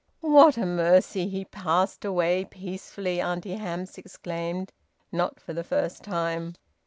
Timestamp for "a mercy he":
0.57-1.45